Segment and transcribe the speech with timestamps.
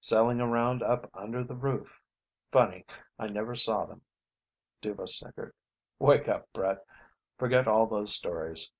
[0.00, 2.02] Sailing around up under the roof?
[2.50, 2.84] Funny;
[3.20, 4.02] I never saw them."
[4.82, 5.54] Dhuva snickered.
[6.00, 6.84] "Wake up, Brett.
[7.38, 8.72] Forget all those stories.